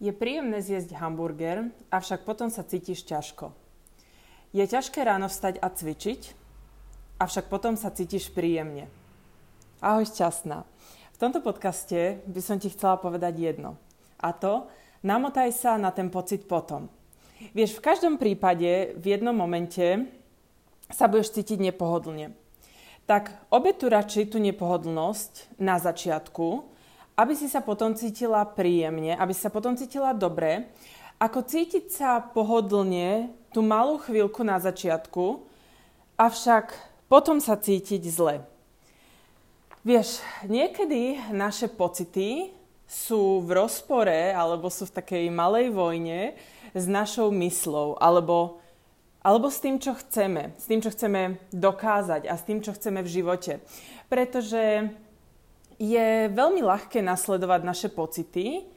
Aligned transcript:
Je 0.00 0.16
príjemné 0.16 0.64
zjesť 0.64 0.96
hamburger, 0.96 1.68
avšak 1.92 2.24
potom 2.24 2.48
sa 2.48 2.64
cítiš 2.64 3.04
ťažko. 3.04 3.52
Je 4.56 4.64
ťažké 4.64 5.04
ráno 5.04 5.28
vstať 5.28 5.60
a 5.60 5.68
cvičiť, 5.68 6.32
avšak 7.20 7.52
potom 7.52 7.76
sa 7.76 7.92
cítiš 7.92 8.32
príjemne. 8.32 8.88
Ahoj 9.84 10.08
šťastná. 10.08 10.64
V 11.12 11.18
tomto 11.20 11.44
podcaste 11.44 12.24
by 12.24 12.40
som 12.40 12.56
ti 12.56 12.72
chcela 12.72 12.96
povedať 12.96 13.44
jedno. 13.44 13.76
A 14.24 14.32
to, 14.32 14.72
namotaj 15.04 15.52
sa 15.52 15.76
na 15.76 15.92
ten 15.92 16.08
pocit 16.08 16.48
potom. 16.48 16.88
Vieš, 17.52 17.76
v 17.76 17.84
každom 17.84 18.16
prípade 18.16 18.96
v 18.96 19.04
jednom 19.04 19.36
momente 19.36 20.08
sa 20.88 21.12
budeš 21.12 21.36
cítiť 21.36 21.60
nepohodlne. 21.60 22.32
Tak 23.04 23.52
obetu 23.52 23.92
radšej 23.92 24.32
tú 24.32 24.40
nepohodlnosť 24.40 25.60
na 25.60 25.76
začiatku, 25.76 26.72
aby 27.20 27.36
si 27.36 27.52
sa 27.52 27.60
potom 27.60 27.92
cítila 27.92 28.40
príjemne, 28.48 29.12
aby 29.12 29.36
si 29.36 29.44
sa 29.44 29.52
potom 29.52 29.76
cítila 29.76 30.16
dobre, 30.16 30.72
ako 31.20 31.44
cítiť 31.44 31.92
sa 31.92 32.24
pohodlne 32.24 33.28
tú 33.52 33.60
malú 33.60 34.00
chvíľku 34.00 34.40
na 34.40 34.56
začiatku, 34.56 35.44
avšak 36.16 36.72
potom 37.12 37.36
sa 37.36 37.60
cítiť 37.60 38.02
zle. 38.08 38.40
Vieš, 39.84 40.24
niekedy 40.48 41.20
naše 41.28 41.68
pocity 41.68 42.56
sú 42.88 43.44
v 43.44 43.52
rozpore 43.52 44.32
alebo 44.32 44.72
sú 44.72 44.88
v 44.88 44.96
takej 44.96 45.24
malej 45.28 45.68
vojne 45.76 46.40
s 46.72 46.84
našou 46.88 47.28
myslou 47.36 48.00
alebo, 48.00 48.64
alebo 49.20 49.52
s 49.52 49.60
tým, 49.60 49.76
čo 49.76 49.92
chceme, 49.92 50.56
s 50.56 50.64
tým, 50.64 50.80
čo 50.80 50.88
chceme 50.88 51.36
dokázať 51.52 52.32
a 52.32 52.34
s 52.36 52.42
tým, 52.48 52.64
čo 52.64 52.72
chceme 52.72 53.04
v 53.04 53.12
živote. 53.12 53.52
Pretože 54.08 54.88
je 55.80 56.28
veľmi 56.28 56.60
ľahké 56.60 57.00
nasledovať 57.00 57.60
naše 57.64 57.88
pocity, 57.88 58.68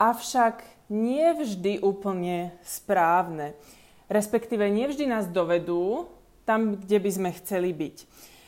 avšak 0.00 0.64
nie 0.88 1.28
vždy 1.36 1.84
úplne 1.84 2.56
správne. 2.64 3.52
Respektíve 4.08 4.64
nie 4.72 4.88
vždy 4.88 5.04
nás 5.12 5.28
dovedú 5.28 6.08
tam, 6.48 6.80
kde 6.80 6.98
by 6.98 7.10
sme 7.12 7.30
chceli 7.36 7.76
byť. 7.76 7.96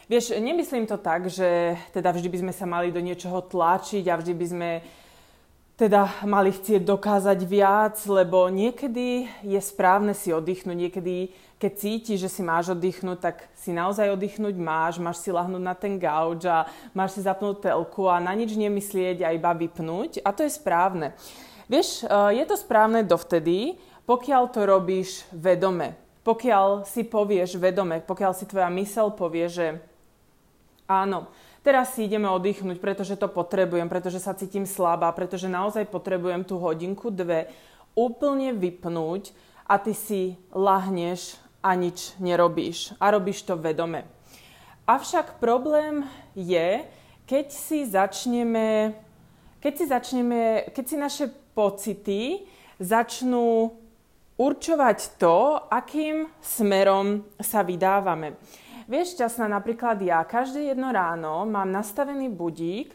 Vieš, 0.05 0.37
nemyslím 0.37 0.85
to 0.85 1.01
tak, 1.01 1.29
že 1.29 1.77
teda 1.93 2.13
vždy 2.13 2.29
by 2.29 2.39
sme 2.45 2.53
sa 2.53 2.65
mali 2.69 2.93
do 2.93 3.01
niečoho 3.01 3.41
tlačiť 3.41 4.05
a 4.09 4.19
vždy 4.21 4.33
by 4.37 4.47
sme 4.49 4.71
teda 5.75 6.25
mali 6.29 6.53
chcieť 6.53 6.85
dokázať 6.85 7.39
viac, 7.49 7.97
lebo 8.07 8.47
niekedy 8.53 9.27
je 9.43 9.61
správne 9.61 10.13
si 10.13 10.31
oddychnúť, 10.31 10.77
niekedy 10.77 11.33
keď 11.65 11.81
cítiš, 11.81 12.29
že 12.29 12.29
si 12.29 12.43
máš 12.45 12.77
oddychnúť, 12.77 13.19
tak 13.25 13.49
si 13.57 13.73
naozaj 13.73 14.13
oddychnúť 14.13 14.53
máš, 14.61 15.01
máš 15.01 15.25
si 15.25 15.33
lahnúť 15.33 15.65
na 15.65 15.73
ten 15.73 15.97
gauč 15.97 16.45
a 16.45 16.69
máš 16.93 17.17
si 17.17 17.25
zapnúť 17.25 17.65
telku 17.65 18.05
a 18.05 18.21
na 18.21 18.37
nič 18.37 18.53
nemyslieť 18.53 19.25
a 19.25 19.33
iba 19.33 19.49
vypnúť 19.49 20.21
a 20.21 20.29
to 20.37 20.45
je 20.45 20.53
správne. 20.53 21.17
Vieš, 21.65 22.05
e, 22.05 22.37
je 22.37 22.45
to 22.45 22.61
správne 22.61 23.01
dovtedy, 23.01 23.81
pokiaľ 24.05 24.53
to 24.53 24.61
robíš 24.69 25.25
vedome. 25.33 25.97
Pokiaľ 26.21 26.85
si 26.85 27.01
povieš 27.09 27.57
vedome, 27.57 28.05
pokiaľ 28.05 28.37
si 28.37 28.45
tvoja 28.45 28.69
mysel 28.69 29.09
povie, 29.17 29.49
že 29.49 29.81
áno, 30.85 31.33
teraz 31.65 31.97
si 31.97 32.05
ideme 32.05 32.29
oddychnúť, 32.29 32.77
pretože 32.77 33.17
to 33.17 33.33
potrebujem, 33.33 33.89
pretože 33.89 34.21
sa 34.21 34.37
cítim 34.37 34.69
slabá, 34.69 35.09
pretože 35.17 35.49
naozaj 35.49 35.89
potrebujem 35.89 36.45
tú 36.45 36.61
hodinku, 36.61 37.09
dve 37.09 37.49
úplne 37.97 38.53
vypnúť 38.53 39.33
a 39.65 39.81
ty 39.81 39.97
si 39.97 40.37
lahneš 40.53 41.41
a 41.65 41.73
nič 41.73 42.13
nerobíš. 42.21 42.93
A 43.01 43.09
robíš 43.09 43.49
to 43.49 43.57
vedome. 43.57 44.05
Avšak 44.85 45.41
problém 45.41 46.05
je, 46.37 46.85
keď 47.25 47.47
si 47.49 47.89
začneme, 47.89 48.93
keď 49.65 49.73
si 49.73 49.85
začneme, 49.89 50.69
keď 50.77 50.85
si 50.85 50.97
naše 51.01 51.27
pocity 51.57 52.45
začnú 52.77 53.73
určovať 54.37 55.17
to, 55.17 55.57
akým 55.73 56.29
smerom 56.45 57.25
sa 57.41 57.65
vydávame. 57.65 58.37
Vieš, 58.85 59.17
šťastná, 59.17 59.49
napríklad 59.49 59.97
ja 60.05 60.21
každé 60.21 60.77
jedno 60.77 60.93
ráno 60.93 61.49
mám 61.49 61.73
nastavený 61.73 62.29
budík 62.29 62.93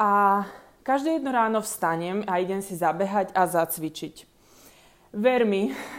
a 0.00 0.46
každé 0.80 1.20
jedno 1.20 1.28
ráno 1.28 1.60
vstanem 1.60 2.24
a 2.24 2.40
idem 2.40 2.64
si 2.64 2.72
zabehať 2.72 3.36
a 3.36 3.44
zacvičiť. 3.44 4.27
Ver 5.12 5.48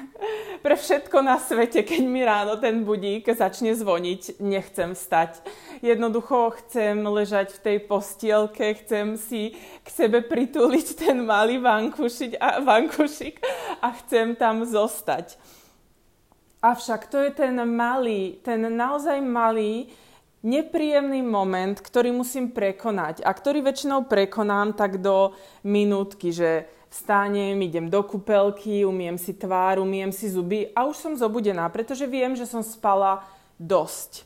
pre 0.63 0.75
všetko 0.75 1.25
na 1.25 1.41
svete, 1.41 1.81
keď 1.81 2.03
mi 2.05 2.21
ráno 2.21 2.61
ten 2.61 2.85
budík 2.85 3.25
začne 3.25 3.73
zvoniť, 3.73 4.37
nechcem 4.37 4.93
stať. 4.93 5.41
Jednoducho 5.81 6.53
chcem 6.61 6.99
ležať 7.01 7.57
v 7.57 7.59
tej 7.63 7.77
postielke, 7.89 8.77
chcem 8.83 9.17
si 9.17 9.57
k 9.81 9.87
sebe 9.87 10.21
prituliť 10.21 10.99
ten 10.99 11.25
malý 11.25 11.57
vankušik 11.57 12.37
a, 12.37 12.59
vankušik 12.69 13.41
a 13.81 13.87
chcem 14.03 14.37
tam 14.37 14.61
zostať. 14.61 15.39
Avšak 16.59 17.07
to 17.07 17.17
je 17.23 17.31
ten 17.31 17.55
malý, 17.63 18.37
ten 18.43 18.61
naozaj 18.67 19.23
malý, 19.23 19.87
nepríjemný 20.43 21.23
moment, 21.23 21.75
ktorý 21.79 22.11
musím 22.11 22.51
prekonať 22.51 23.23
a 23.23 23.31
ktorý 23.31 23.63
väčšinou 23.63 24.07
prekonám 24.07 24.75
tak 24.75 24.99
do 24.99 25.35
minútky, 25.63 26.35
že 26.35 26.67
vstánem, 26.89 27.61
idem 27.61 27.89
do 27.89 28.01
kúpelky, 28.01 28.85
umiem 28.85 29.17
si 29.17 29.33
tvár, 29.33 29.77
umiem 29.79 30.09
si 30.09 30.29
zuby 30.29 30.73
a 30.73 30.89
už 30.89 30.97
som 30.97 31.13
zobudená, 31.13 31.69
pretože 31.69 32.09
viem, 32.09 32.33
že 32.33 32.49
som 32.49 32.65
spala 32.65 33.23
dosť. 33.61 34.25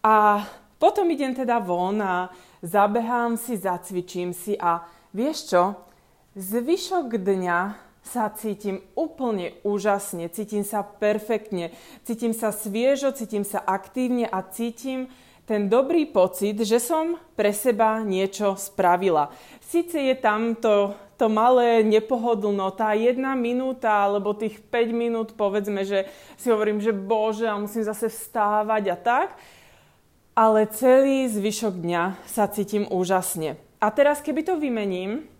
A 0.00 0.46
potom 0.78 1.10
idem 1.10 1.34
teda 1.34 1.58
von 1.58 1.98
a 1.98 2.30
zabehám 2.62 3.34
si, 3.34 3.58
zacvičím 3.58 4.30
si 4.30 4.54
a 4.54 4.86
vieš 5.10 5.50
čo? 5.50 5.62
Zvyšok 6.36 7.16
dňa 7.16 7.58
sa 8.06 8.30
cítim 8.30 8.86
úplne 8.94 9.58
úžasne, 9.66 10.30
cítim 10.30 10.62
sa 10.62 10.86
perfektne, 10.86 11.74
cítim 12.06 12.30
sa 12.30 12.54
sviežo, 12.54 13.10
cítim 13.10 13.42
sa 13.42 13.58
aktívne 13.58 14.30
a 14.30 14.46
cítim 14.46 15.10
ten 15.46 15.70
dobrý 15.70 16.10
pocit, 16.10 16.58
že 16.58 16.82
som 16.82 17.16
pre 17.38 17.54
seba 17.54 18.02
niečo 18.02 18.58
spravila. 18.58 19.30
Sice 19.62 20.02
je 20.10 20.14
tam 20.18 20.58
to, 20.58 20.98
to 21.14 21.30
malé 21.30 21.86
nepohodlno, 21.86 22.74
tá 22.74 22.98
jedna 22.98 23.38
minúta 23.38 23.88
alebo 23.88 24.34
tých 24.34 24.58
5 24.58 24.90
minút, 24.90 25.28
povedzme, 25.38 25.86
že 25.86 26.10
si 26.34 26.50
hovorím, 26.50 26.82
že 26.82 26.90
bože, 26.90 27.46
a 27.46 27.54
musím 27.54 27.86
zase 27.86 28.10
vstávať 28.10 28.84
a 28.90 28.96
tak, 28.98 29.28
ale 30.34 30.66
celý 30.68 31.30
zvyšok 31.30 31.78
dňa 31.78 32.02
sa 32.26 32.50
cítim 32.50 32.84
úžasne. 32.90 33.56
A 33.78 33.88
teraz, 33.94 34.18
keby 34.20 34.42
to 34.42 34.58
vymením, 34.58 35.30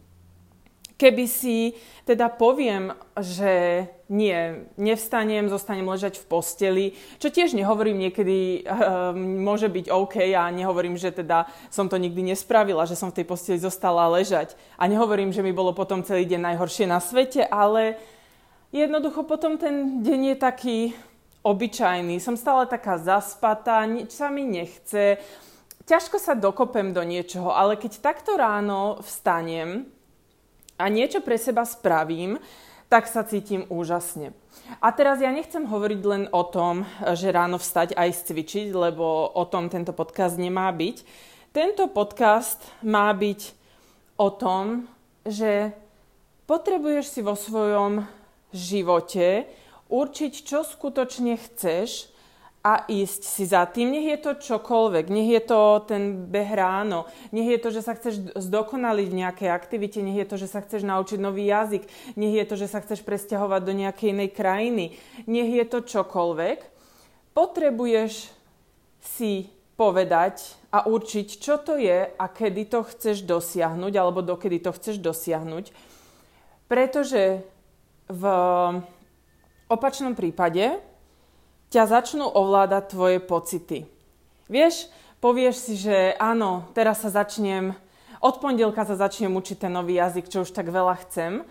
Keby 0.97 1.29
si 1.29 1.77
teda 2.09 2.33
poviem, 2.33 2.97
že 3.21 3.84
nie, 4.09 4.65
nevstanem, 4.81 5.45
zostanem 5.45 5.84
ležať 5.84 6.17
v 6.17 6.25
posteli, 6.25 6.87
čo 7.21 7.29
tiež 7.29 7.53
nehovorím 7.53 8.01
niekedy, 8.01 8.65
uh, 8.65 9.12
môže 9.17 9.69
byť 9.69 9.93
OK 9.93 10.33
a 10.33 10.49
nehovorím, 10.49 10.97
že 10.97 11.12
teda 11.12 11.53
som 11.69 11.93
to 11.93 12.01
nikdy 12.01 12.33
nespravila, 12.33 12.89
že 12.89 12.97
som 12.97 13.12
v 13.12 13.21
tej 13.21 13.27
posteli 13.29 13.61
zostala 13.61 14.09
ležať. 14.09 14.57
A 14.81 14.89
nehovorím, 14.89 15.37
že 15.37 15.45
mi 15.45 15.53
bolo 15.53 15.77
potom 15.77 16.01
celý 16.01 16.25
deň 16.25 16.55
najhoršie 16.55 16.89
na 16.89 17.03
svete, 17.03 17.45
ale 17.45 18.01
jednoducho 18.73 19.28
potom 19.28 19.61
ten 19.61 20.01
deň 20.01 20.21
je 20.33 20.37
taký 20.41 20.78
obyčajný. 21.45 22.25
Som 22.25 22.41
stále 22.41 22.65
taká 22.71 22.97
zaspatá, 22.97 23.84
nič 23.84 24.17
sa 24.17 24.33
mi 24.33 24.49
nechce, 24.49 25.21
ťažko 25.87 26.19
sa 26.19 26.34
dokopem 26.34 26.91
do 26.91 27.05
niečoho, 27.05 27.55
ale 27.55 27.78
keď 27.78 28.03
takto 28.03 28.34
ráno 28.34 28.99
vstanem, 29.05 29.93
a 30.76 30.84
niečo 30.92 31.25
pre 31.25 31.41
seba 31.41 31.64
spravím, 31.64 32.41
tak 32.87 33.10
sa 33.10 33.26
cítim 33.26 33.66
úžasne. 33.66 34.31
A 34.78 34.94
teraz 34.94 35.19
ja 35.19 35.31
nechcem 35.34 35.66
hovoriť 35.66 36.00
len 36.06 36.25
o 36.31 36.42
tom, 36.47 36.87
že 37.19 37.34
ráno 37.34 37.59
vstať 37.59 37.98
aj 37.98 38.31
cvičiť, 38.31 38.70
lebo 38.70 39.32
o 39.34 39.44
tom 39.50 39.66
tento 39.66 39.91
podcast 39.91 40.38
nemá 40.38 40.70
byť. 40.70 41.03
Tento 41.50 41.91
podcast 41.91 42.62
má 42.84 43.10
byť 43.10 43.41
o 44.20 44.28
tom, 44.31 44.86
že 45.26 45.75
potrebuješ 46.47 47.06
si 47.10 47.21
vo 47.27 47.34
svojom 47.34 48.06
živote 48.54 49.51
určiť, 49.91 50.33
čo 50.47 50.62
skutočne 50.62 51.34
chceš 51.39 52.10
a 52.66 52.83
ísť 52.91 53.22
si 53.22 53.47
za 53.47 53.63
tým. 53.71 53.95
Nech 53.95 54.10
je 54.10 54.18
to 54.18 54.33
čokoľvek, 54.42 55.07
nech 55.07 55.30
je 55.30 55.42
to 55.47 55.86
ten 55.86 56.27
beh 56.27 56.51
ráno, 56.51 57.07
nech 57.30 57.47
je 57.47 57.59
to, 57.63 57.71
že 57.71 57.86
sa 57.86 57.95
chceš 57.95 58.34
zdokonaliť 58.34 59.07
v 59.07 59.18
nejakej 59.22 59.51
aktivite, 59.54 60.03
nech 60.03 60.18
je 60.18 60.27
to, 60.27 60.34
že 60.34 60.51
sa 60.51 60.59
chceš 60.66 60.83
naučiť 60.83 61.22
nový 61.22 61.47
jazyk, 61.47 61.86
nech 62.18 62.34
je 62.34 62.45
to, 62.51 62.59
že 62.59 62.66
sa 62.66 62.83
chceš 62.83 63.07
presťahovať 63.07 63.60
do 63.63 63.71
nejakej 63.71 64.10
inej 64.10 64.30
krajiny, 64.34 64.84
nech 65.30 65.51
je 65.54 65.65
to 65.71 65.78
čokoľvek. 65.86 66.59
Potrebuješ 67.30 68.34
si 68.98 69.47
povedať 69.78 70.59
a 70.74 70.91
určiť, 70.91 71.27
čo 71.39 71.63
to 71.63 71.78
je 71.78 72.10
a 72.10 72.24
kedy 72.27 72.66
to 72.66 72.83
chceš 72.83 73.22
dosiahnuť, 73.22 73.92
alebo 73.95 74.27
dokedy 74.27 74.59
to 74.59 74.74
chceš 74.74 74.98
dosiahnuť. 74.98 75.71
Pretože 76.66 77.47
v 78.10 78.24
opačnom 79.71 80.18
prípade 80.18 80.96
ťa 81.71 81.83
začnú 81.86 82.27
ovládať 82.28 82.95
tvoje 82.95 83.18
pocity. 83.22 83.78
Vieš, 84.47 84.86
povieš 85.18 85.57
si, 85.59 85.74
že 85.74 86.15
áno, 86.18 86.71
teraz 86.77 87.03
sa 87.03 87.10
začnem, 87.10 87.74
od 88.22 88.34
pondelka 88.39 88.86
sa 88.86 88.95
začnem 88.95 89.34
učiť 89.34 89.66
ten 89.66 89.72
nový 89.74 89.98
jazyk, 89.98 90.30
čo 90.30 90.42
už 90.47 90.51
tak 90.54 90.71
veľa 90.71 90.95
chcem, 91.07 91.47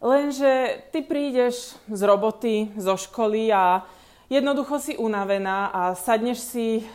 Lenže 0.00 0.80
ty 0.96 1.04
prídeš 1.04 1.76
z 1.92 2.00
roboty, 2.08 2.72
zo 2.80 2.96
školy 2.96 3.52
a 3.52 3.84
jednoducho 4.32 4.80
si 4.80 4.96
unavená 4.96 5.68
a 5.68 5.92
sadneš 5.92 6.40
si, 6.40 6.88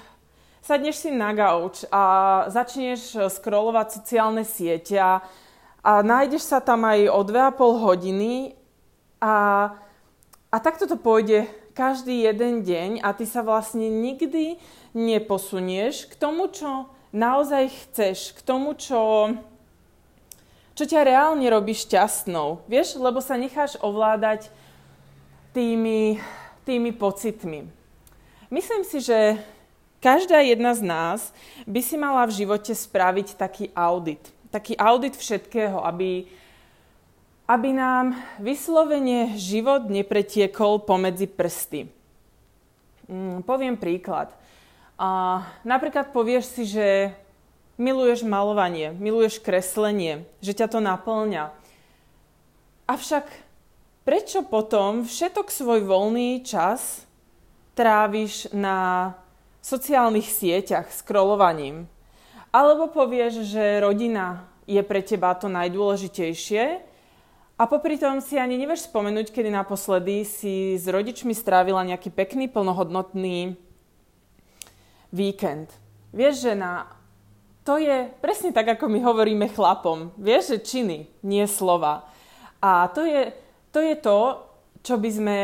sadneš 0.65 1.05
si 1.05 1.09
na 1.13 1.29
gauč 1.37 1.85
a 1.93 2.03
začneš 2.49 3.29
scrollovať 3.29 4.01
sociálne 4.01 4.41
siete 4.41 4.97
a, 4.97 5.21
a 5.85 6.01
nájdeš 6.01 6.49
sa 6.49 6.57
tam 6.57 6.81
aj 6.81 7.13
o 7.13 7.21
2,5 7.21 7.85
hodiny 7.85 8.57
a, 9.21 9.69
a 10.49 10.57
takto 10.57 10.89
to 10.89 10.97
pôjde 10.97 11.45
každý 11.75 12.23
jeden 12.23 12.63
deň 12.63 13.03
a 13.03 13.11
ty 13.11 13.27
sa 13.27 13.43
vlastne 13.43 13.91
nikdy 13.91 14.55
neposunieš 14.95 16.07
k 16.07 16.15
tomu, 16.15 16.47
čo 16.47 16.87
naozaj 17.11 17.67
chceš, 17.67 18.31
k 18.31 18.39
tomu, 18.47 18.79
čo, 18.79 19.35
čo 20.71 20.83
ťa 20.87 21.03
reálne 21.03 21.43
robí 21.51 21.75
šťastnou. 21.75 22.63
Vieš, 22.71 22.95
lebo 22.95 23.19
sa 23.19 23.35
necháš 23.35 23.75
ovládať 23.83 24.47
tými, 25.51 26.15
tými 26.63 26.95
pocitmi. 26.95 27.67
Myslím 28.47 28.83
si, 28.87 29.03
že 29.03 29.39
každá 29.99 30.39
jedna 30.47 30.71
z 30.71 30.81
nás 30.83 31.19
by 31.67 31.81
si 31.83 31.99
mala 31.99 32.23
v 32.23 32.39
živote 32.39 32.71
spraviť 32.71 33.35
taký 33.35 33.65
audit. 33.75 34.21
Taký 34.47 34.79
audit 34.79 35.19
všetkého, 35.19 35.83
aby, 35.83 36.27
aby 37.45 37.69
nám 37.77 38.17
vyslovene 38.41 39.37
život 39.37 39.85
nepretiekol 39.85 40.81
pomedzi 40.81 41.29
prsty. 41.29 41.85
Mm, 43.05 43.45
poviem 43.45 43.77
príklad. 43.77 44.33
A 44.97 45.43
napríklad 45.61 46.09
povieš 46.09 46.45
si, 46.57 46.63
že 46.65 47.13
miluješ 47.77 48.25
malovanie, 48.25 48.95
miluješ 48.97 49.37
kreslenie, 49.43 50.25
že 50.41 50.57
ťa 50.57 50.67
to 50.73 50.79
naplňa. 50.81 51.53
Avšak 52.89 53.29
prečo 54.07 54.41
potom 54.41 55.05
všetok 55.05 55.51
svoj 55.53 55.85
voľný 55.85 56.41
čas 56.41 57.05
tráviš 57.77 58.49
na 58.55 59.11
sociálnych 59.61 60.25
sieťach 60.25 60.89
scrollovaním? 60.89 61.85
Alebo 62.49 62.87
povieš, 62.89 63.45
že 63.45 63.83
rodina 63.83 64.47
je 64.65 64.79
pre 64.81 65.03
teba 65.03 65.35
to 65.35 65.51
najdôležitejšie 65.51 66.94
a 67.55 67.63
popri 67.71 67.95
tom 67.95 68.19
si 68.19 68.35
ani 68.35 68.59
nevieš 68.59 68.91
spomenúť, 68.91 69.31
kedy 69.31 69.47
naposledy 69.47 70.27
si 70.27 70.75
s 70.75 70.83
rodičmi 70.91 71.31
strávila 71.31 71.87
nejaký 71.87 72.11
pekný, 72.11 72.51
plnohodnotný 72.51 73.55
víkend. 75.15 75.71
Vieš, 76.11 76.51
že 76.51 76.53
na 76.55 76.91
to 77.65 77.81
je 77.81 78.11
presne 78.21 78.53
tak, 78.53 78.77
ako 78.77 78.85
my 78.91 78.99
hovoríme 79.01 79.49
chlapom. 79.49 80.13
Vieš, 80.21 80.53
že 80.53 80.57
činy, 80.67 80.97
nie 81.25 81.47
slova. 81.49 82.05
A 82.61 82.91
to 82.93 83.01
je 83.01 83.33
to, 83.73 83.79
je 83.81 83.95
to 83.97 84.19
čo, 84.85 84.95
by 85.01 85.09
sme, 85.09 85.37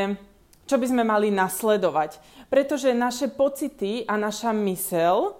čo 0.70 0.78
by 0.78 0.86
sme 0.86 1.02
mali 1.02 1.34
nasledovať. 1.34 2.22
Pretože 2.46 2.94
naše 2.94 3.26
pocity 3.32 4.06
a 4.06 4.22
naša 4.22 4.54
mysel 4.54 5.34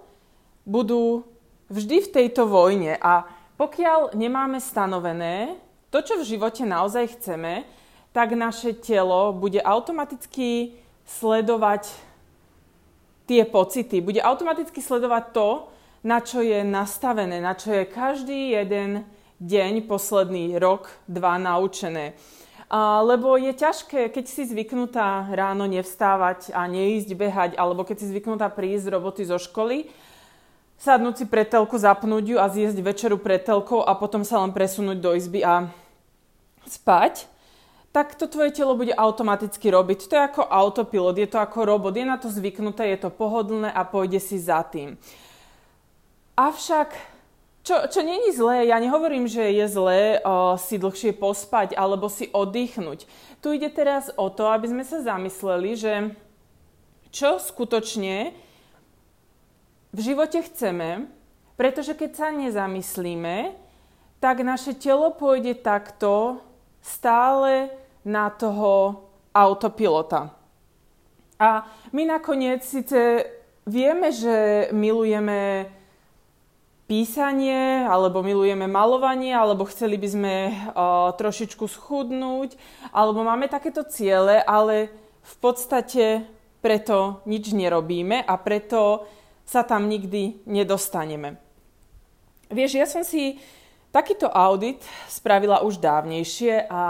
budú 0.66 1.22
vždy 1.70 2.08
v 2.08 2.12
tejto 2.12 2.50
vojne. 2.50 2.98
A 2.98 3.30
pokiaľ 3.54 4.18
nemáme 4.18 4.58
stanovené 4.58 5.54
to, 5.92 6.00
čo 6.00 6.16
v 6.16 6.24
živote 6.24 6.64
naozaj 6.64 7.20
chceme, 7.20 7.68
tak 8.16 8.32
naše 8.32 8.72
telo 8.72 9.36
bude 9.36 9.60
automaticky 9.60 10.72
sledovať 11.04 11.92
tie 13.28 13.44
pocity, 13.44 14.00
bude 14.00 14.24
automaticky 14.24 14.80
sledovať 14.80 15.24
to, 15.36 15.48
na 16.02 16.18
čo 16.24 16.40
je 16.40 16.64
nastavené, 16.64 17.38
na 17.38 17.52
čo 17.54 17.70
je 17.76 17.84
každý 17.86 18.56
jeden 18.56 19.04
deň, 19.38 19.84
posledný 19.84 20.56
rok, 20.58 20.90
dva 21.06 21.36
naučené. 21.36 22.16
A, 22.72 23.04
lebo 23.04 23.36
je 23.36 23.52
ťažké, 23.52 24.08
keď 24.08 24.24
si 24.26 24.48
zvyknutá 24.48 25.28
ráno 25.28 25.68
nevstávať 25.68 26.56
a 26.56 26.64
neísť 26.64 27.10
behať, 27.12 27.50
alebo 27.60 27.84
keď 27.84 28.00
si 28.00 28.10
zvyknutá 28.10 28.48
prísť 28.48 28.88
z 28.88 28.92
roboty 28.96 29.22
zo 29.28 29.36
školy, 29.36 29.92
sadnúť 30.80 31.14
si 31.22 31.24
pretelku, 31.28 31.78
zapnúť 31.78 32.24
ju 32.34 32.36
a 32.40 32.50
zjesť 32.50 32.78
večeru 32.82 33.20
pretelkou 33.20 33.84
a 33.86 33.94
potom 33.94 34.26
sa 34.26 34.42
len 34.42 34.50
presunúť 34.50 34.98
do 34.98 35.14
izby 35.14 35.44
a 35.46 35.70
spať, 36.66 37.26
tak 37.92 38.16
to 38.16 38.24
tvoje 38.24 38.56
telo 38.56 38.72
bude 38.72 38.96
automaticky 38.96 39.68
robiť. 39.68 40.08
To 40.08 40.14
je 40.16 40.26
ako 40.32 40.42
autopilot, 40.48 41.20
je 41.20 41.28
to 41.28 41.38
ako 41.38 41.68
robot, 41.68 41.92
je 41.92 42.08
na 42.08 42.16
to 42.16 42.32
zvyknuté, 42.32 42.88
je 42.88 43.04
to 43.04 43.10
pohodlné 43.12 43.68
a 43.68 43.84
pôjde 43.84 44.16
si 44.16 44.40
za 44.40 44.64
tým. 44.64 44.96
Avšak, 46.32 46.96
čo, 47.60 47.76
čo 47.92 48.00
není 48.00 48.32
zlé, 48.32 48.72
ja 48.72 48.80
nehovorím, 48.80 49.28
že 49.28 49.44
je 49.44 49.66
zlé 49.68 50.24
o, 50.24 50.56
si 50.56 50.80
dlhšie 50.80 51.12
pospať 51.12 51.76
alebo 51.76 52.08
si 52.08 52.32
oddychnúť. 52.32 53.04
Tu 53.44 53.60
ide 53.60 53.68
teraz 53.68 54.08
o 54.16 54.32
to, 54.32 54.48
aby 54.48 54.72
sme 54.72 54.84
sa 54.88 55.04
zamysleli, 55.04 55.76
že 55.76 55.92
čo 57.12 57.36
skutočne 57.36 58.32
v 59.92 59.98
živote 60.00 60.40
chceme, 60.40 61.12
pretože 61.60 61.92
keď 61.92 62.10
sa 62.16 62.28
nezamyslíme, 62.32 63.52
tak 64.16 64.40
naše 64.40 64.72
telo 64.72 65.12
pôjde 65.12 65.60
takto 65.60 66.40
stále 66.82 67.70
na 68.04 68.28
toho 68.28 69.06
autopilota. 69.32 70.34
A 71.38 71.64
my 71.94 72.02
nakoniec 72.06 72.62
síce 72.66 73.24
vieme, 73.66 74.10
že 74.12 74.68
milujeme 74.74 75.70
písanie, 76.86 77.86
alebo 77.88 78.20
milujeme 78.20 78.68
malovanie, 78.68 79.32
alebo 79.32 79.64
chceli 79.64 79.96
by 79.96 80.08
sme 80.12 80.34
uh, 80.52 81.08
trošičku 81.16 81.64
schudnúť, 81.64 82.58
alebo 82.92 83.24
máme 83.24 83.48
takéto 83.48 83.86
ciele, 83.88 84.44
ale 84.44 84.92
v 85.22 85.34
podstate 85.40 86.26
preto 86.60 87.24
nič 87.24 87.56
nerobíme 87.56 88.22
a 88.22 88.34
preto 88.36 89.08
sa 89.42 89.64
tam 89.64 89.88
nikdy 89.88 90.44
nedostaneme. 90.46 91.40
Vieš, 92.52 92.72
ja 92.76 92.86
som 92.86 93.02
si 93.02 93.40
takýto 93.92 94.26
audit 94.32 94.80
spravila 95.06 95.60
už 95.60 95.76
dávnejšie 95.76 96.66
a, 96.66 96.84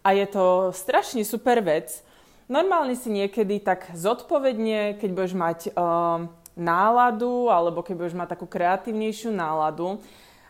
a 0.00 0.08
je 0.16 0.26
to 0.26 0.72
strašne 0.72 1.20
super 1.22 1.60
vec. 1.60 2.00
Normálne 2.48 2.96
si 2.96 3.12
niekedy 3.12 3.60
tak 3.60 3.92
zodpovedne, 3.92 4.96
keď 4.96 5.10
budeš 5.12 5.34
mať 5.36 5.58
uh, 5.76 6.24
náladu, 6.56 7.52
alebo 7.52 7.84
keď 7.84 7.94
budeš 7.94 8.16
mať 8.16 8.28
takú 8.34 8.48
kreatívnejšiu 8.48 9.30
náladu, 9.36 10.00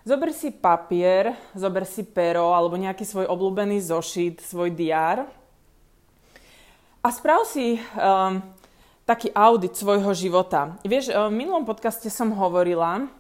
zober 0.06 0.31
si 0.31 0.55
papier, 0.55 1.34
zober 1.58 1.82
si 1.82 2.06
pero 2.06 2.54
alebo 2.54 2.78
nejaký 2.78 3.02
svoj 3.02 3.26
obľúbený 3.26 3.82
zošit, 3.82 4.38
svoj 4.40 4.71
diár 4.71 5.26
a 7.02 7.09
sprav 7.11 7.42
si 7.50 7.82
um, 7.99 8.38
taký 9.02 9.35
audit 9.35 9.75
svojho 9.75 10.14
života. 10.14 10.78
Vieš, 10.87 11.11
v 11.11 11.35
minulom 11.35 11.66
podcaste 11.66 12.06
som 12.09 12.30
hovorila, 12.30 13.11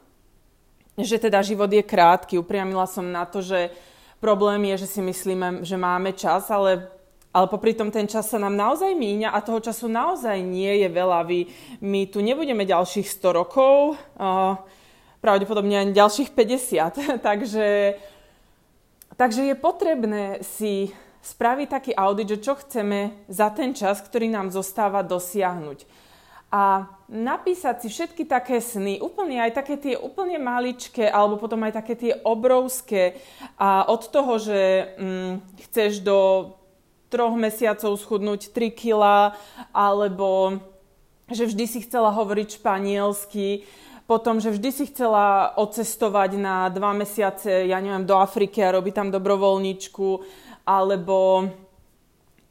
že 0.98 1.22
teda 1.22 1.42
život 1.46 1.70
je 1.70 1.82
krátky. 1.86 2.38
Upriamila 2.38 2.86
som 2.90 3.06
na 3.06 3.22
to, 3.22 3.38
že 3.38 3.70
problém 4.18 4.74
je, 4.74 4.86
že 4.86 4.98
si 4.98 5.00
myslíme, 5.00 5.62
že 5.62 5.78
máme 5.78 6.12
čas, 6.12 6.50
ale 6.50 6.98
ale 7.28 7.46
popri 7.46 7.76
tom 7.76 7.92
ten 7.92 8.08
čas 8.08 8.26
sa 8.26 8.40
nám 8.40 8.56
naozaj 8.56 8.96
míňa 8.96 9.30
a 9.30 9.44
toho 9.44 9.60
času 9.60 9.86
naozaj 9.86 10.40
nie 10.40 10.80
je 10.80 10.88
veľa. 10.88 11.22
Vy, 11.28 11.46
my 11.84 12.08
tu 12.08 12.24
nebudeme 12.24 12.64
ďalších 12.64 13.04
100 13.04 13.30
rokov, 13.30 13.94
uh, 13.94 14.56
pravdepodobne 15.20 15.76
ani 15.76 15.92
ďalších 15.92 16.32
50. 16.32 17.20
takže, 17.28 17.94
takže 19.14 19.42
je 19.52 19.54
potrebné 19.54 20.40
si 20.40 20.90
spraviť 21.20 21.68
taký 21.68 21.92
audit, 21.92 22.32
že 22.32 22.42
čo 22.42 22.56
chceme 22.56 23.28
za 23.28 23.52
ten 23.52 23.76
čas, 23.76 24.00
ktorý 24.00 24.32
nám 24.32 24.48
zostáva 24.48 25.04
dosiahnuť. 25.04 26.07
A 26.48 26.88
napísať 27.12 27.84
si 27.84 27.88
všetky 27.92 28.24
také 28.24 28.56
sny, 28.64 29.04
úplne 29.04 29.36
aj 29.44 29.52
také 29.52 29.76
tie 29.76 29.94
úplne 30.00 30.40
maličké, 30.40 31.04
alebo 31.04 31.36
potom 31.36 31.60
aj 31.68 31.76
také 31.76 31.94
tie 31.96 32.12
obrovské. 32.24 33.20
A 33.60 33.84
od 33.84 34.08
toho, 34.08 34.40
že 34.40 34.92
hm, 34.96 35.32
chceš 35.68 36.00
do 36.00 36.52
troch 37.12 37.36
mesiacov 37.36 37.96
schudnúť 38.00 38.52
3 38.52 38.72
kg, 38.72 39.36
alebo 39.76 40.60
že 41.28 41.44
vždy 41.44 41.64
si 41.68 41.84
chcela 41.84 42.08
hovoriť 42.16 42.60
španielsky, 42.60 43.68
potom, 44.08 44.40
že 44.40 44.56
vždy 44.56 44.70
si 44.72 44.84
chcela 44.88 45.52
odcestovať 45.52 46.40
na 46.40 46.72
dva 46.72 46.96
mesiace, 46.96 47.68
ja 47.68 47.76
neviem, 47.76 48.08
do 48.08 48.16
Afriky 48.16 48.64
a 48.64 48.72
robiť 48.72 48.96
tam 48.96 49.08
dobrovoľničku, 49.12 50.08
alebo 50.64 51.44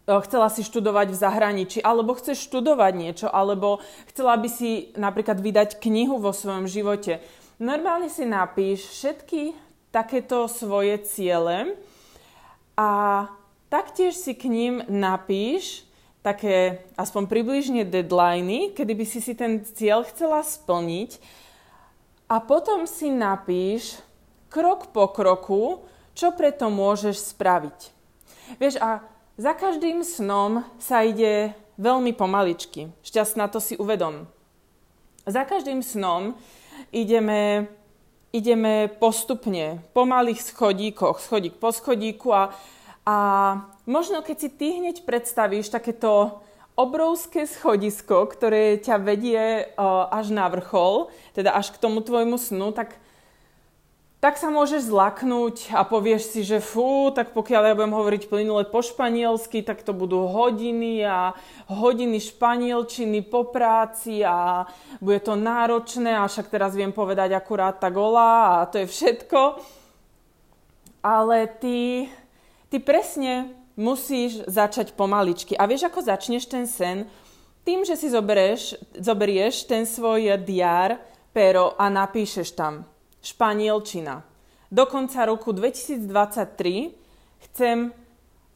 chcela 0.07 0.47
si 0.47 0.63
študovať 0.63 1.11
v 1.11 1.19
zahraničí, 1.19 1.79
alebo 1.83 2.15
chceš 2.15 2.47
študovať 2.47 2.93
niečo, 2.95 3.27
alebo 3.27 3.83
chcela 4.07 4.39
by 4.39 4.47
si 4.47 4.95
napríklad 4.95 5.43
vydať 5.43 5.83
knihu 5.83 6.17
vo 6.17 6.31
svojom 6.31 6.65
živote. 6.65 7.19
Normálne 7.59 8.07
si 8.07 8.23
napíš 8.23 8.87
všetky 8.87 9.51
takéto 9.91 10.47
svoje 10.47 10.95
ciele 11.03 11.75
a 12.79 13.25
Taktiež 13.67 14.15
si 14.15 14.31
k 14.31 14.47
ním 14.47 14.79
napíš 14.87 15.83
také 16.23 16.87
aspoň 16.95 17.27
približne 17.27 17.83
deadliny, 17.83 18.71
kedy 18.71 18.93
by 18.95 19.05
si 19.07 19.19
si 19.19 19.35
ten 19.35 19.59
cieľ 19.59 20.07
chcela 20.07 20.39
splniť 20.39 21.19
a 22.31 22.39
potom 22.39 22.87
si 22.87 23.11
napíš 23.11 23.99
krok 24.47 24.95
po 24.95 25.11
kroku, 25.11 25.83
čo 26.15 26.31
preto 26.31 26.71
môžeš 26.71 27.35
spraviť. 27.35 27.79
Vieš, 28.55 28.79
a 28.79 29.03
za 29.37 29.53
každým 29.53 30.01
snom 30.01 30.65
sa 30.81 31.05
ide 31.05 31.53
veľmi 31.77 32.11
pomaličky. 32.17 32.89
Šťastná 33.05 33.45
to 33.53 33.61
si 33.61 33.77
uvedom. 33.77 34.25
Za 35.29 35.45
každým 35.45 35.85
snom 35.85 36.33
ideme, 36.89 37.69
ideme 38.33 38.89
postupne, 38.89 39.85
po 39.93 40.09
malých 40.09 40.41
schodíkoch, 40.41 41.21
schodík 41.21 41.61
po 41.61 41.69
schodíku 41.69 42.33
a, 42.33 42.49
a 43.05 43.15
možno 43.85 44.25
keď 44.25 44.37
si 44.41 44.49
ty 44.49 44.81
hneď 44.81 45.05
predstavíš 45.05 45.69
takéto 45.69 46.41
obrovské 46.77 47.45
schodisko, 47.49 48.29
ktoré 48.29 48.77
ťa 48.81 48.95
vedie 49.01 49.65
uh, 49.65 50.09
až 50.13 50.29
na 50.29 50.45
vrchol, 50.49 51.09
teda 51.33 51.53
až 51.53 51.73
k 51.73 51.81
tomu 51.81 52.05
tvojmu 52.05 52.37
snu, 52.37 52.69
tak, 52.69 52.97
tak 54.17 54.41
sa 54.41 54.49
môžeš 54.49 54.89
zlaknúť 54.89 55.77
a 55.77 55.85
povieš 55.85 56.33
si, 56.33 56.41
že 56.41 56.57
fú, 56.57 57.13
tak 57.13 57.37
pokiaľ 57.37 57.61
ja 57.69 57.77
budem 57.77 57.93
hovoriť 57.93 58.23
plynule 58.25 58.65
po 58.65 58.81
španielsky, 58.81 59.61
tak 59.61 59.85
to 59.85 59.93
budú 59.93 60.25
hodiny 60.25 61.05
a 61.05 61.37
hodiny 61.69 62.17
španielčiny 62.17 63.21
po 63.29 63.45
práci 63.45 64.25
a 64.25 64.65
bude 64.97 65.21
to 65.21 65.37
náročné 65.37 66.17
a 66.17 66.25
však 66.25 66.49
teraz 66.49 66.73
viem 66.73 66.89
povedať 66.89 67.37
akurát 67.37 67.77
tá 67.77 67.93
gola 67.93 68.65
a 68.65 68.65
to 68.65 68.81
je 68.81 68.89
všetko. 68.89 69.61
Ale 71.05 71.45
ty, 71.61 72.09
ty 72.73 72.81
presne 72.81 73.53
musíš 73.77 74.41
začať 74.49 74.97
pomaličky. 74.97 75.53
A 75.53 75.69
vieš, 75.69 75.85
ako 75.85 76.01
začneš 76.01 76.49
ten 76.49 76.65
sen? 76.65 77.05
Tým, 77.61 77.85
že 77.85 77.93
si 77.93 78.09
zoberieš, 78.09 78.81
zoberieš 78.97 79.69
ten 79.69 79.85
svoj 79.85 80.41
diár, 80.41 80.97
pero 81.29 81.77
a 81.77 81.85
napíšeš 81.85 82.57
tam 82.57 82.96
španielčina. 83.23 84.23
Do 84.67 84.83
konca 84.85 85.25
roku 85.25 85.55
2023 85.55 86.91
chcem 87.47 87.91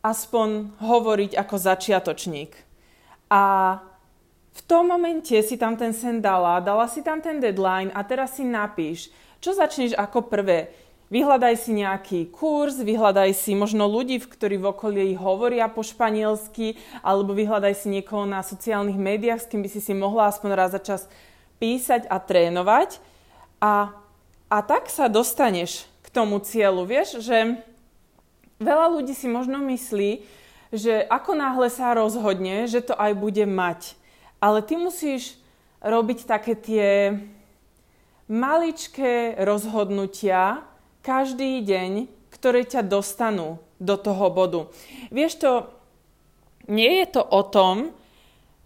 aspoň 0.01 0.75
hovoriť 0.81 1.31
ako 1.37 1.55
začiatočník. 1.55 2.51
A 3.31 3.43
v 4.51 4.61
tom 4.67 4.91
momente 4.91 5.39
si 5.39 5.55
tam 5.55 5.79
ten 5.79 5.95
sen 5.95 6.19
dala, 6.19 6.59
dala 6.59 6.91
si 6.91 6.99
tam 6.99 7.23
ten 7.23 7.39
deadline 7.39 7.93
a 7.95 8.03
teraz 8.03 8.35
si 8.35 8.43
napíš, 8.43 9.07
čo 9.39 9.55
začneš 9.55 9.95
ako 9.95 10.27
prvé 10.27 10.71
Vyhľadaj 11.11 11.55
si 11.59 11.75
nejaký 11.75 12.31
kurz, 12.31 12.79
vyhľadaj 12.79 13.35
si 13.35 13.51
možno 13.51 13.83
ľudí, 13.83 14.23
ktorí 14.23 14.55
v 14.55 14.71
okolí 14.71 15.11
hovoria 15.19 15.67
po 15.67 15.83
španielsky, 15.83 16.79
alebo 17.03 17.35
vyhľadaj 17.35 17.83
si 17.83 17.91
niekoho 17.91 18.23
na 18.23 18.39
sociálnych 18.39 18.95
médiách, 18.95 19.43
s 19.43 19.49
kým 19.51 19.59
by 19.59 19.67
si 19.67 19.83
si 19.83 19.91
mohla 19.91 20.31
aspoň 20.31 20.49
raz 20.55 20.71
za 20.71 20.79
čas 20.79 21.11
písať 21.59 22.07
a 22.07 22.15
trénovať. 22.15 23.03
A, 23.59 23.91
a 24.51 24.59
tak 24.59 24.91
sa 24.91 25.07
dostaneš 25.07 25.87
k 26.03 26.07
tomu 26.11 26.43
cieľu. 26.43 26.83
Vieš, 26.83 27.23
že 27.23 27.63
veľa 28.59 28.91
ľudí 28.99 29.15
si 29.15 29.31
možno 29.31 29.63
myslí, 29.63 30.27
že 30.75 31.07
ako 31.07 31.39
náhle 31.39 31.71
sa 31.71 31.95
rozhodne, 31.95 32.67
že 32.67 32.83
to 32.83 32.91
aj 32.91 33.15
bude 33.15 33.47
mať. 33.47 33.95
Ale 34.43 34.59
ty 34.59 34.75
musíš 34.75 35.39
robiť 35.79 36.27
také 36.27 36.59
tie 36.59 37.15
maličké 38.27 39.39
rozhodnutia, 39.39 40.67
každý 41.01 41.63
deň, 41.65 42.11
ktoré 42.29 42.67
ťa 42.67 42.85
dostanú 42.85 43.57
do 43.81 43.97
toho 43.97 44.29
bodu. 44.29 44.61
Vieš 45.09 45.41
to, 45.41 45.51
nie 46.69 47.01
je 47.01 47.07
to 47.17 47.23
o 47.25 47.41
tom, 47.41 47.89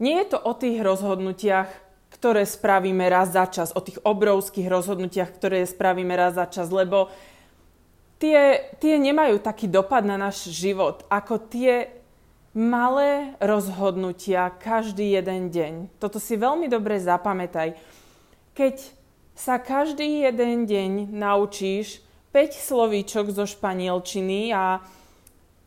nie 0.03 0.19
je 0.19 0.35
to 0.35 0.39
o 0.43 0.51
tých 0.51 0.83
rozhodnutiach, 0.83 1.84
ktoré 2.25 2.41
spravíme 2.41 3.05
raz 3.05 3.37
za 3.37 3.45
čas, 3.45 3.69
o 3.77 3.85
tých 3.85 4.01
obrovských 4.01 4.65
rozhodnutiach, 4.65 5.29
ktoré 5.37 5.61
spravíme 5.61 6.09
raz 6.17 6.33
za 6.33 6.49
čas, 6.49 6.73
lebo 6.73 7.13
tie, 8.17 8.65
tie 8.81 8.97
nemajú 8.97 9.37
taký 9.45 9.69
dopad 9.69 10.01
na 10.01 10.17
náš 10.17 10.49
život, 10.49 11.05
ako 11.05 11.37
tie 11.37 11.93
malé 12.57 13.37
rozhodnutia 13.37 14.49
každý 14.57 15.13
jeden 15.21 15.53
deň. 15.53 16.01
Toto 16.01 16.17
si 16.17 16.33
veľmi 16.33 16.65
dobre 16.65 16.97
zapamätaj. 16.97 17.77
Keď 18.57 18.75
sa 19.37 19.61
každý 19.61 20.25
jeden 20.25 20.65
deň 20.65 21.13
naučíš 21.13 22.01
5 22.33 22.57
slovíčok 22.57 23.29
zo 23.29 23.45
španielčiny 23.45 24.49
a 24.49 24.81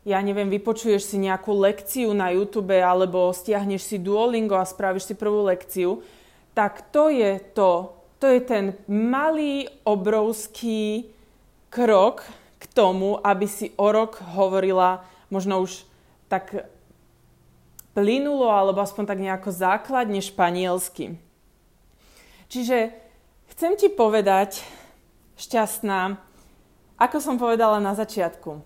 ja 0.02 0.18
neviem, 0.26 0.50
vypočuješ 0.50 1.14
si 1.14 1.22
nejakú 1.22 1.54
lekciu 1.54 2.10
na 2.18 2.34
YouTube 2.34 2.74
alebo 2.82 3.30
stiahneš 3.30 3.94
si 3.94 4.02
Duolingo 4.02 4.58
a 4.58 4.66
spravíš 4.66 5.06
si 5.06 5.14
prvú 5.14 5.46
lekciu, 5.46 6.02
tak 6.58 6.90
to 6.90 7.06
je 7.06 7.38
to, 7.54 7.94
to 8.18 8.26
je 8.26 8.42
ten 8.42 8.74
malý, 8.90 9.70
obrovský 9.86 11.06
krok 11.70 12.26
k 12.58 12.64
tomu, 12.74 13.14
aby 13.22 13.46
si 13.46 13.70
o 13.78 13.86
rok 13.94 14.18
hovorila 14.34 15.06
možno 15.30 15.62
už 15.62 15.86
tak 16.26 16.66
plynulo 17.94 18.50
alebo 18.50 18.82
aspoň 18.82 19.04
tak 19.06 19.22
nejako 19.22 19.54
základne 19.54 20.18
španielsky. 20.18 21.14
Čiže 22.50 22.90
chcem 23.54 23.78
ti 23.78 23.86
povedať, 23.86 24.58
šťastná, 25.38 26.18
ako 26.98 27.22
som 27.22 27.38
povedala 27.38 27.78
na 27.78 27.94
začiatku, 27.94 28.58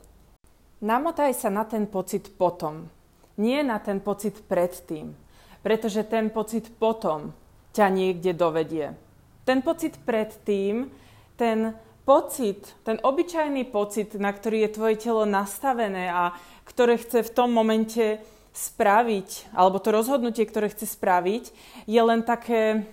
namotaj 0.80 1.36
sa 1.36 1.52
na 1.52 1.68
ten 1.68 1.84
pocit 1.84 2.32
potom, 2.40 2.88
nie 3.36 3.60
na 3.60 3.76
ten 3.84 4.00
pocit 4.00 4.40
predtým, 4.48 5.12
pretože 5.60 6.08
ten 6.08 6.32
pocit 6.32 6.72
potom 6.80 7.36
ťa 7.72 7.86
niekde 7.88 8.32
dovedie. 8.36 8.92
Ten 9.42 9.64
pocit 9.64 9.98
predtým, 10.04 10.88
ten 11.34 11.74
pocit, 12.06 12.62
ten 12.86 12.98
obyčajný 13.02 13.66
pocit, 13.72 14.14
na 14.14 14.30
ktorý 14.30 14.68
je 14.68 14.74
tvoje 14.74 14.96
telo 15.00 15.24
nastavené 15.26 16.10
a 16.12 16.36
ktoré 16.68 17.00
chce 17.00 17.26
v 17.26 17.34
tom 17.34 17.50
momente 17.50 18.22
spraviť, 18.52 19.56
alebo 19.56 19.80
to 19.80 19.90
rozhodnutie, 19.90 20.44
ktoré 20.44 20.68
chce 20.68 20.84
spraviť, 20.92 21.44
je 21.88 22.00
len 22.02 22.20
také 22.22 22.84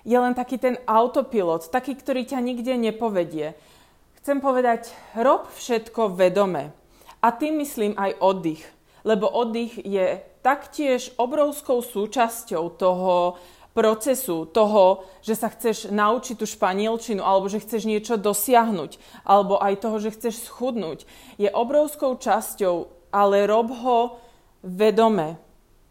je 0.00 0.16
len 0.16 0.32
taký 0.32 0.56
ten 0.56 0.80
autopilot, 0.88 1.68
taký, 1.68 1.92
ktorý 1.92 2.24
ťa 2.24 2.40
nikde 2.40 2.72
nepovedie. 2.80 3.52
Chcem 4.20 4.40
povedať, 4.40 4.92
rob 5.12 5.44
všetko 5.52 6.16
vedome. 6.16 6.72
A 7.20 7.28
tým 7.36 7.60
myslím 7.60 7.92
aj 8.00 8.16
oddych. 8.16 8.64
Lebo 9.04 9.28
oddych 9.28 9.76
je 9.76 10.24
taktiež 10.40 11.12
obrovskou 11.16 11.84
súčasťou 11.84 12.76
toho 12.76 13.40
procesu, 13.70 14.50
toho, 14.50 15.06
že 15.22 15.38
sa 15.38 15.46
chceš 15.46 15.94
naučiť 15.94 16.36
tú 16.36 16.46
španielčinu, 16.48 17.22
alebo 17.22 17.46
že 17.46 17.62
chceš 17.62 17.86
niečo 17.86 18.18
dosiahnuť, 18.18 18.98
alebo 19.22 19.62
aj 19.62 19.74
toho, 19.78 19.96
že 20.02 20.12
chceš 20.12 20.50
schudnúť. 20.50 21.06
Je 21.38 21.48
obrovskou 21.48 22.18
časťou, 22.18 22.90
ale 23.14 23.46
rob 23.46 23.70
ho 23.70 24.18
vedome. 24.66 25.38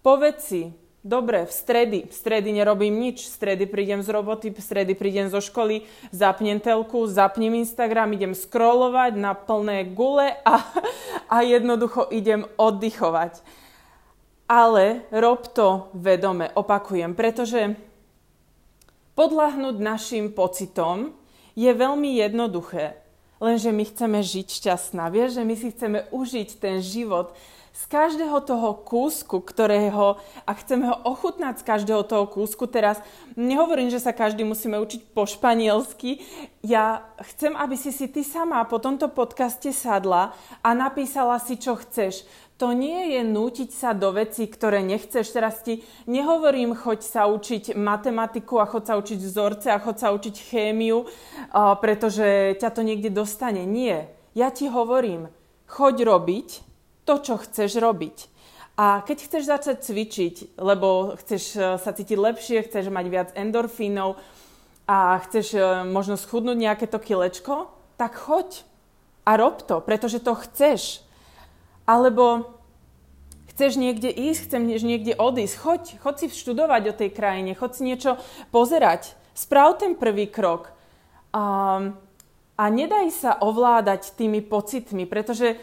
Povedz 0.03 0.41
si, 0.43 0.63
Dobre, 0.99 1.47
v 1.47 1.53
stredy. 1.55 1.99
V 2.11 2.13
stredy 2.13 2.51
nerobím 2.51 2.99
nič. 2.99 3.23
V 3.23 3.31
stredy 3.31 3.63
prídem 3.71 4.03
z 4.03 4.11
roboty, 4.11 4.51
v 4.51 4.59
stredy 4.59 4.99
prídem 4.99 5.31
zo 5.31 5.39
školy, 5.39 5.87
zapnem 6.11 6.59
telku, 6.59 7.07
zapnem 7.07 7.55
Instagram, 7.55 8.11
idem 8.19 8.35
scrollovať 8.35 9.15
na 9.15 9.31
plné 9.31 9.87
gule 9.95 10.35
a, 10.43 10.59
a 11.31 11.37
jednoducho 11.47 12.11
idem 12.11 12.43
oddychovať. 12.59 13.39
Ale 14.49 15.05
rob 15.13 15.45
to 15.53 15.93
vedome, 15.93 16.49
opakujem, 16.57 17.13
pretože 17.13 17.77
podľahnúť 19.13 19.77
našim 19.77 20.33
pocitom 20.33 21.13
je 21.53 21.69
veľmi 21.69 22.17
jednoduché. 22.17 22.97
Lenže 23.37 23.69
my 23.69 23.83
chceme 23.85 24.19
žiť 24.25 24.47
šťastná. 24.49 25.07
Vieš, 25.13 25.37
že 25.37 25.43
my 25.45 25.55
si 25.55 25.67
chceme 25.69 25.99
užiť 26.09 26.49
ten 26.57 26.81
život, 26.81 27.37
z 27.79 27.83
každého 27.87 28.43
toho 28.43 28.75
kúsku, 28.75 29.39
ktorého, 29.39 30.19
a 30.43 30.51
chceme 30.51 30.91
ho 30.91 30.99
ochutnať 31.07 31.63
z 31.63 31.67
každého 31.67 32.03
toho 32.03 32.27
kúsku, 32.27 32.67
teraz 32.67 32.99
nehovorím, 33.39 33.87
že 33.87 34.03
sa 34.03 34.11
každý 34.11 34.43
musíme 34.43 34.75
učiť 34.83 35.15
po 35.15 35.23
španielsky, 35.23 36.19
ja 36.59 37.07
chcem, 37.31 37.55
aby 37.55 37.79
si 37.79 37.95
si 37.95 38.11
ty 38.11 38.27
sama 38.27 38.59
po 38.67 38.83
tomto 38.83 39.07
podcaste 39.07 39.71
sadla 39.71 40.35
a 40.59 40.69
napísala 40.75 41.39
si, 41.39 41.55
čo 41.55 41.79
chceš. 41.79 42.27
To 42.59 42.75
nie 42.75 43.15
je 43.15 43.23
nútiť 43.23 43.71
sa 43.71 43.95
do 43.95 44.11
veci, 44.11 44.43
ktoré 44.43 44.83
nechceš. 44.83 45.31
Teraz 45.31 45.63
ti 45.63 45.79
nehovorím, 46.11 46.75
choď 46.75 46.99
sa 47.07 47.23
učiť 47.31 47.71
matematiku 47.71 48.59
a 48.59 48.67
choď 48.67 48.83
sa 48.83 48.93
učiť 48.99 49.19
vzorce 49.23 49.67
a 49.71 49.79
choď 49.79 49.95
sa 49.95 50.11
učiť 50.11 50.35
chémiu, 50.35 51.07
pretože 51.79 52.59
ťa 52.59 52.69
to 52.75 52.83
niekde 52.83 53.15
dostane. 53.15 53.63
Nie. 53.63 54.11
Ja 54.35 54.51
ti 54.51 54.67
hovorím, 54.67 55.31
choď 55.71 56.03
robiť 56.03 56.49
to, 57.07 57.13
čo 57.23 57.39
chceš 57.39 57.79
robiť. 57.79 58.27
A 58.75 59.07
keď 59.07 59.17
chceš 59.23 59.43
začať 59.47 59.77
cvičiť, 59.83 60.35
lebo 60.55 61.15
chceš 61.19 61.43
e, 61.51 61.59
sa 61.75 61.91
cítiť 61.91 62.15
lepšie, 62.15 62.63
chceš 62.63 62.87
mať 62.87 63.05
viac 63.11 63.29
endorfínov 63.35 64.15
a 64.87 65.19
chceš 65.27 65.47
e, 65.51 65.59
možno 65.83 66.15
schudnúť 66.15 66.55
nejaké 66.55 66.87
to 66.87 66.95
kilečko, 66.95 67.67
tak 67.99 68.15
choď 68.15 68.63
a 69.27 69.35
rob 69.35 69.59
to, 69.67 69.83
pretože 69.83 70.23
to 70.23 70.31
chceš. 70.31 71.03
Alebo 71.89 72.53
chceš 73.49 73.81
niekde 73.81 74.13
ísť, 74.13 74.45
chceš 74.45 74.85
niekde 74.85 75.17
odísť, 75.17 75.55
choď, 75.57 75.81
choď 76.05 76.15
si 76.21 76.25
študovať 76.29 76.83
o 76.93 76.97
tej 77.01 77.09
krajine, 77.09 77.57
choď 77.57 77.71
si 77.73 77.81
niečo 77.81 78.11
pozerať, 78.53 79.17
sprav 79.33 79.81
ten 79.81 79.97
prvý 79.97 80.29
krok. 80.29 80.69
A, 81.33 81.81
a 82.53 82.63
nedaj 82.69 83.09
sa 83.09 83.41
ovládať 83.41 84.13
tými 84.13 84.45
pocitmi, 84.45 85.09
pretože 85.09 85.57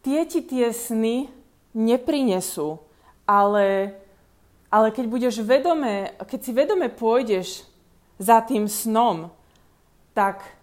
tie 0.00 0.24
ti 0.24 0.40
tie 0.40 0.72
sny 0.72 1.28
neprinesú, 1.76 2.80
ale, 3.28 3.92
ale 4.72 4.88
keď 4.88 5.04
budeš 5.04 5.44
vedome, 5.44 6.16
keď 6.24 6.40
si 6.40 6.52
vedome 6.56 6.88
pôjdeš 6.88 7.68
za 8.16 8.40
tým 8.40 8.64
snom, 8.64 9.28
tak 10.16 10.55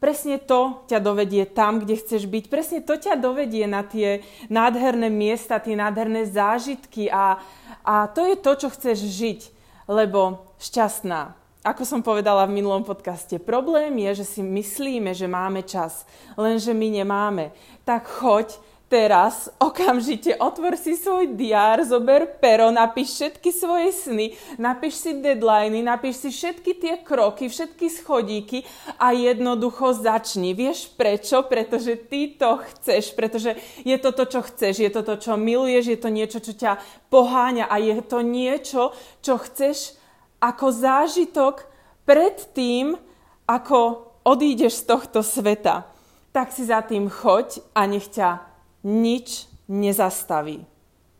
presne 0.00 0.40
to 0.40 0.82
ťa 0.88 0.98
dovedie 0.98 1.44
tam, 1.44 1.78
kde 1.84 2.00
chceš 2.00 2.24
byť. 2.26 2.44
Presne 2.48 2.80
to 2.80 2.96
ťa 2.96 3.20
dovedie 3.20 3.68
na 3.68 3.84
tie 3.84 4.24
nádherné 4.48 5.12
miesta, 5.12 5.60
tie 5.60 5.76
nádherné 5.76 6.26
zážitky 6.26 7.12
a, 7.12 7.38
a 7.84 8.08
to 8.08 8.24
je 8.24 8.36
to, 8.40 8.52
čo 8.56 8.68
chceš 8.72 8.98
žiť. 9.04 9.40
Lebo 9.86 10.50
šťastná, 10.56 11.36
ako 11.60 11.82
som 11.84 12.00
povedala 12.00 12.48
v 12.48 12.56
minulom 12.56 12.80
podcaste, 12.80 13.36
problém 13.36 13.92
je, 14.08 14.24
že 14.24 14.38
si 14.38 14.40
myslíme, 14.40 15.12
že 15.12 15.28
máme 15.28 15.60
čas, 15.60 16.08
lenže 16.40 16.72
my 16.72 16.88
nemáme. 16.88 17.52
Tak 17.84 18.08
choď 18.08 18.56
teraz 18.90 19.46
okamžite 19.62 20.34
otvor 20.34 20.74
si 20.74 20.98
svoj 20.98 21.38
diár, 21.38 21.78
zober 21.86 22.26
pero, 22.42 22.74
napíš 22.74 23.14
všetky 23.14 23.50
svoje 23.54 23.94
sny, 23.94 24.26
napíš 24.58 24.98
si 24.98 25.14
deadliny, 25.14 25.78
napíš 25.78 26.26
si 26.26 26.28
všetky 26.34 26.74
tie 26.74 26.94
kroky, 26.98 27.46
všetky 27.46 27.86
schodíky 27.86 28.66
a 28.98 29.14
jednoducho 29.14 29.94
začni. 29.94 30.58
Vieš 30.58 30.90
prečo? 30.98 31.46
Pretože 31.46 31.94
ty 32.10 32.34
to 32.34 32.58
chceš, 32.66 33.14
pretože 33.14 33.54
je 33.86 33.94
to 34.02 34.10
to, 34.10 34.26
čo 34.26 34.40
chceš, 34.42 34.82
je 34.82 34.90
to 34.90 35.06
to, 35.06 35.14
čo 35.22 35.38
miluješ, 35.38 35.94
je 35.94 35.98
to 36.02 36.10
niečo, 36.10 36.42
čo 36.42 36.52
ťa 36.58 36.82
poháňa 37.06 37.70
a 37.70 37.78
je 37.78 37.94
to 38.02 38.26
niečo, 38.26 38.90
čo 39.22 39.38
chceš 39.38 39.94
ako 40.42 40.66
zážitok 40.74 41.62
pred 42.02 42.42
tým, 42.58 42.98
ako 43.46 44.10
odídeš 44.26 44.82
z 44.82 44.84
tohto 44.90 45.22
sveta. 45.22 45.86
Tak 46.34 46.50
si 46.50 46.66
za 46.66 46.82
tým 46.82 47.06
choď 47.06 47.62
a 47.74 47.86
nech 47.86 48.10
ťa 48.10 48.49
nič 48.84 49.48
nezastaví. 49.68 50.66